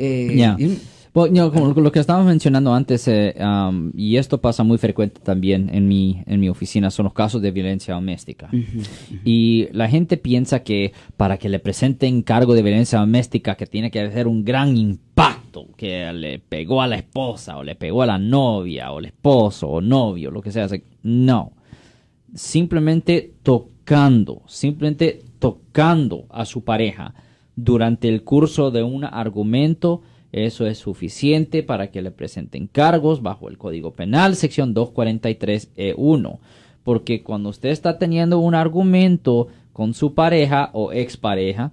[0.00, 0.78] Eh, y-
[1.12, 5.68] Bueno, como lo que estábamos mencionando antes, eh, um, y esto pasa muy frecuente también
[5.72, 8.48] en mi, en mi oficina, son los casos de violencia doméstica.
[9.24, 13.90] Y la gente piensa que para que le presenten cargo de violencia doméstica, que tiene
[13.90, 18.06] que hacer un gran impacto, que le pegó a la esposa, o le pegó a
[18.06, 20.68] la novia, o el esposo, o novio, lo que sea.
[21.02, 21.54] No.
[22.36, 27.14] Simplemente tocando, simplemente tocando a su pareja
[27.56, 30.02] durante el curso de un argumento,
[30.32, 36.38] eso es suficiente para que le presenten cargos bajo el Código Penal, sección 243E1.
[36.84, 41.72] Porque cuando usted está teniendo un argumento con su pareja o expareja,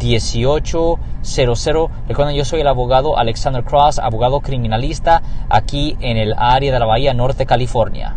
[0.00, 1.90] 1-800-530-1800.
[2.08, 6.86] Recuerden, yo soy el abogado Alexander Cross, abogado criminalista aquí en el área de la
[6.86, 8.16] Bahía Norte, California.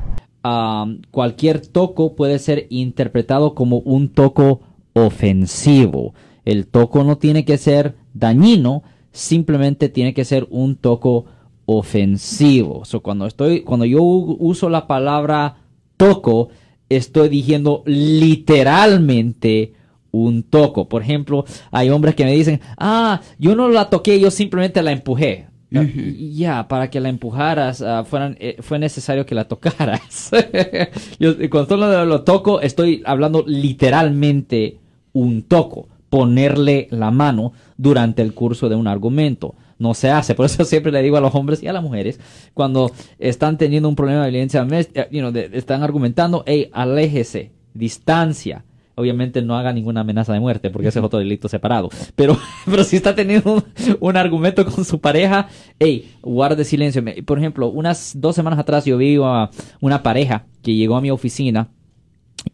[1.11, 4.61] cualquier toco puede ser interpretado como un toco
[4.93, 6.13] ofensivo.
[6.45, 11.25] El toco no tiene que ser dañino, simplemente tiene que ser un toco
[11.65, 12.83] ofensivo.
[13.01, 15.57] Cuando, estoy, cuando yo uso la palabra
[15.97, 16.49] toco,
[16.89, 19.73] estoy diciendo literalmente
[20.13, 20.87] un toco.
[20.87, 24.91] Por ejemplo, hay hombres que me dicen, ah, yo no la toqué, yo simplemente la
[24.91, 25.47] empujé.
[25.71, 30.29] Y Ya, para que la empujaras, ah, fueran, eh, fue necesario que la tocaras.
[31.19, 34.77] Yo, cuando solo lo toco, estoy hablando literalmente
[35.13, 35.87] un toco.
[36.11, 39.55] Ponerle la mano durante el curso de un argumento.
[39.79, 40.35] No se hace.
[40.35, 42.19] Por eso siempre le digo a los hombres y a las mujeres,
[42.53, 44.63] cuando están teniendo un problema de violencia
[45.09, 48.63] you know, de- están argumentando, hey, aléjese, distancia.
[48.95, 51.89] Obviamente no haga ninguna amenaza de muerte, porque ese es otro delito separado.
[52.15, 53.63] Pero, pero si está teniendo un,
[53.99, 55.47] un argumento con su pareja,
[55.79, 57.03] hey, guarde silencio.
[57.25, 59.49] Por ejemplo, unas dos semanas atrás yo vi a
[59.81, 61.69] una pareja que llegó a mi oficina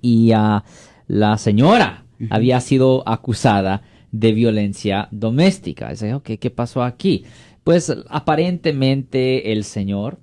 [0.01, 0.63] y ah,
[1.07, 5.89] la señora había sido acusada de violencia doméstica.
[5.89, 7.25] Dice, ¿qué pasó aquí?
[7.63, 10.19] Pues aparentemente el señor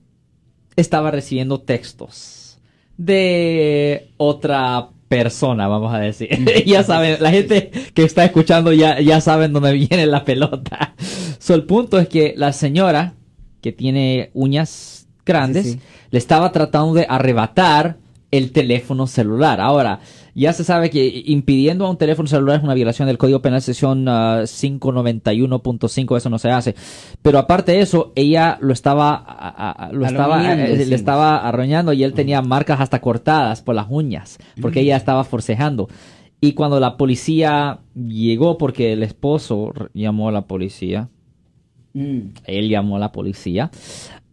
[0.76, 2.58] estaba recibiendo textos
[2.96, 6.28] de otra persona, vamos a decir.
[6.66, 10.94] ya saben, la gente que está escuchando ya, ya saben dónde viene la pelota.
[11.38, 13.14] So, el punto es que la señora,
[13.60, 15.80] que tiene uñas grandes, Sí, sí.
[16.10, 17.98] le estaba tratando de arrebatar
[18.30, 19.60] el teléfono celular.
[19.60, 20.00] Ahora,
[20.34, 23.62] ya se sabe que impidiendo a un teléfono celular es una violación del Código Penal
[23.62, 26.74] sección ah, 591.5, eso no se hace.
[27.22, 31.36] Pero aparte de eso, ella lo estaba, a- a- a- lo estaba, eh, le estaba
[31.48, 35.88] arroñando y él tenía marcas hasta cortadas por las uñas, porque ella estaba forcejando.
[36.40, 41.08] Y cuando la policía llegó, porque el esposo llamó a la policía,
[41.96, 42.20] Mm.
[42.44, 43.70] él llamó a la policía.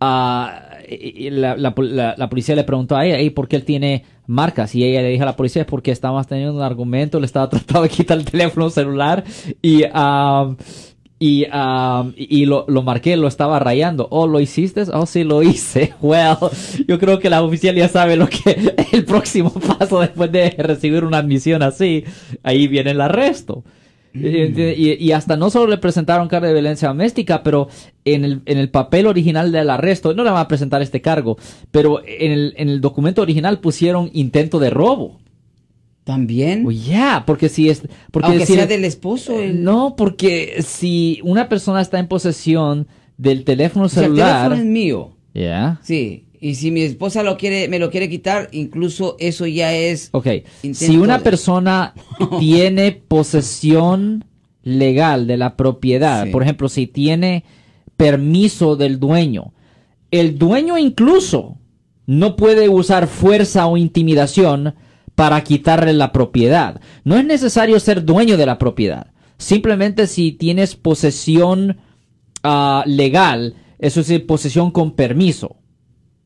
[0.02, 3.64] Ah, y- la, la la- la policía le preguntó a ella, "Ey, ¿por qué él
[3.64, 4.76] tiene marcas?
[4.76, 7.50] Y ella le dijo a la policía, es porque estábamos teniendo un argumento, le estaba
[7.50, 9.24] tratando de quitar el teléfono celular
[9.62, 10.54] y, ah,
[11.20, 14.10] y, y y lo, lo marqué, lo estaba rayando.
[14.12, 14.84] Oh, ¿lo hiciste?
[14.94, 15.94] Oh, sí, lo hice.
[16.02, 16.36] Well,
[16.86, 21.06] yo creo que la oficial ya sabe lo que el próximo paso después de recibir
[21.06, 22.04] una admisión así.
[22.44, 23.64] Ahí viene el arresto.
[24.14, 27.68] Y, y hasta no solo le presentaron cargo de violencia doméstica, pero
[28.06, 31.38] en el, en el papel original del arresto, no le van a presentar este cargo,
[31.72, 35.20] pero en el, en el documento original pusieron intento de robo.
[36.04, 36.66] También.
[36.68, 37.82] Oh, yeah, porque si es...
[38.12, 39.40] Porque Aunque si sea el- del esposo.
[39.40, 42.88] el- No, porque si una persona está en posesión
[43.18, 44.44] del teléfono O sea, el celular...
[44.50, 45.16] teléfono es mío.
[45.34, 45.80] Yeah.
[45.82, 46.26] Sí.
[46.46, 50.10] Y si mi esposa lo quiere, me lo quiere quitar, incluso eso ya es.
[50.12, 50.28] Ok,
[50.74, 51.94] si una de- persona
[52.40, 54.26] tiene posesión
[54.62, 56.32] legal de la propiedad, Sí.
[56.32, 57.46] por ejemplo, si tiene
[57.96, 59.54] permiso del dueño,
[60.12, 61.60] el dueño incluso
[62.08, 64.76] no puede usar fuerza o intimidación
[65.16, 66.82] para quitarle la propiedad.
[67.06, 69.08] No es necesario ser dueño de la propiedad.
[69.38, 71.78] Simplemente si tienes posesión
[72.44, 75.56] ah, legal, eso es decir, posesión con permiso.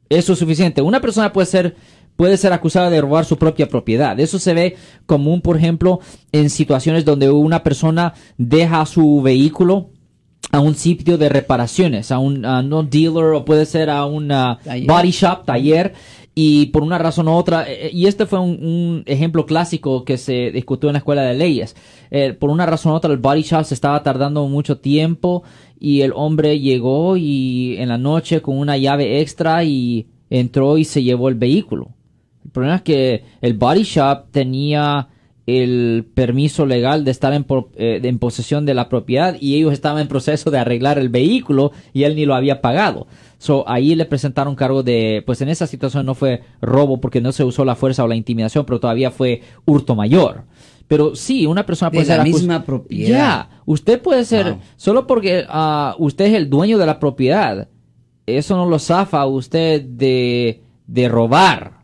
[0.10, 0.82] Eso es suficiente.
[0.82, 1.76] Una persona puede ser,
[2.16, 4.20] puede ser acusada de robar su propia propiedad.
[4.20, 4.76] Eso se ve
[5.06, 6.00] común, por ejemplo,
[6.32, 9.90] en situaciones donde una persona deja su vehículo
[10.52, 14.30] a un sitio de reparaciones, a un a no dealer o puede ser a un
[14.30, 15.94] body shop, taller,
[16.40, 20.20] y por una razón u otra, eh, y este fue un, un ejemplo clásico que
[20.20, 21.76] se discutió en la escuela de leyes.
[22.12, 25.42] Eh, por una razón u otra, el body shop se estaba tardando mucho tiempo
[25.80, 30.86] y el hombre llegó y en la noche con una llave extra y entró y
[30.86, 31.96] se llevó el vehículo.
[32.46, 35.08] El problema es que el body shop tenía
[35.48, 37.46] el permiso legal de estar en,
[37.78, 41.72] eh, en posesión de la propiedad y ellos estaban en proceso de arreglar el vehículo
[41.94, 43.08] y él ni lo había pagado.
[43.40, 47.32] So, ahí le presentaron cargo de, pues en esa situación no fue robo porque no
[47.32, 50.44] se usó la fuerza o la intimidación, pero todavía fue hurto mayor.
[50.90, 53.10] Pero sí, una persona De puede la ser acus- misma propiedad.
[53.10, 54.60] Ya, usted puede ser, Wow.
[54.76, 57.68] solo porque ah, usted es el dueño de la propiedad,
[58.26, 61.78] eso no lo zafa a usted de, de robar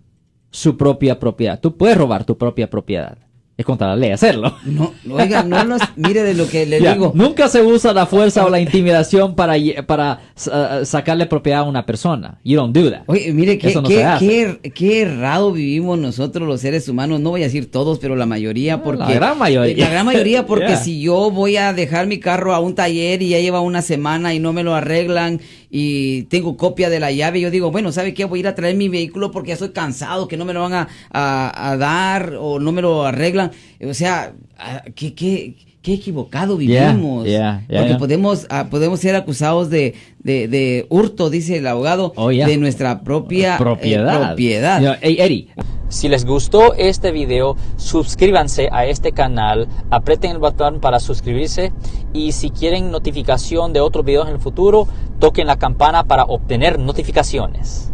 [0.51, 1.59] su propia propiedad.
[1.61, 3.17] Tú puedes robar tu propia propiedad.
[3.55, 4.55] Es contra la ley hacerlo.
[4.65, 7.11] No, oiga, no nos mire de lo que le digo.
[7.13, 9.53] Nunca se usa la fuerza o la intimidación para,
[9.85, 12.39] para sa- sacarle propiedad a una persona.
[12.43, 13.03] You don't do that.
[13.05, 17.19] Oye, mire, qué, no qué, qué- qué errado vivimos nosotros los seres humanos.
[17.19, 18.77] No voy a decir todos, pero la mayoría.
[18.77, 19.85] No, porque la gran mayoría.
[19.85, 20.77] La gran mayoría, porque Yeah.
[20.77, 24.33] si yo voy a dejar mi carro a un taller y ya lleva una semana
[24.33, 28.13] y no me lo arreglan y tengo copia de la llave, yo digo, bueno, ¿sabe
[28.13, 28.25] qué?
[28.25, 30.61] Voy a ir a traer mi vehículo porque ya estoy cansado, que no me lo
[30.61, 33.42] van a, a- a dar o no me lo arreglan.
[33.87, 34.33] O sea,
[34.95, 37.25] qué, qué, qué equivocado vivimos.
[37.25, 37.97] yeah, yeah, porque yeah.
[37.97, 42.47] podemos ah, podemos ser acusados de, de, de hurto, dice el abogado, Oh, yeah.
[42.47, 44.27] de nuestra propia eh, propiedad.
[44.27, 44.81] propiedad.
[44.81, 45.47] Ya, hey, Eddie,
[45.89, 51.71] Si les gustó este video, suscríbanse a este canal, aprieten el botón para suscribirse
[52.13, 54.87] y si quieren notificación de otros videos en el futuro,
[55.19, 57.91] toquen la campana para obtener notificaciones.